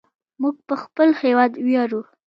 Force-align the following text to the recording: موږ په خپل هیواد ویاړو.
موږ 0.41 0.55
په 0.67 0.75
خپل 0.83 1.09
هیواد 1.21 1.51
ویاړو. 1.65 2.01